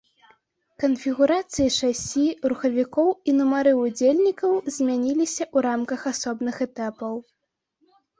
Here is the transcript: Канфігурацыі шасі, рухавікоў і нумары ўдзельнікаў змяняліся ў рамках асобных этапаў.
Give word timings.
Канфігурацыі 0.83 1.73
шасі, 1.79 2.23
рухавікоў 2.53 3.09
і 3.31 3.35
нумары 3.41 3.73
ўдзельнікаў 3.81 4.51
змяняліся 4.77 5.43
ў 5.47 5.57
рамках 5.67 6.01
асобных 6.13 6.55
этапаў. 6.67 7.13